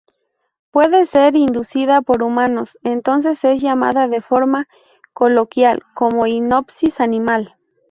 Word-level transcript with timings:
Puede 0.71 1.05
ser 1.05 1.35
inducida 1.35 2.01
por 2.01 2.23
humanos, 2.23 2.75
entonces 2.81 3.43
es 3.43 3.61
llamada 3.61 4.07
de 4.07 4.19
forma 4.23 4.67
coloquial 5.13 5.83
como 5.93 6.25
hipnosis 6.25 6.99
animal. 6.99 7.55